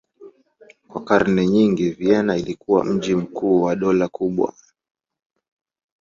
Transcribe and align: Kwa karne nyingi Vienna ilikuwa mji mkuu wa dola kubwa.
Kwa 0.87 1.03
karne 1.05 1.47
nyingi 1.47 1.89
Vienna 1.89 2.37
ilikuwa 2.37 2.83
mji 2.85 3.15
mkuu 3.15 3.61
wa 3.61 3.75
dola 3.75 4.07
kubwa. 4.07 4.53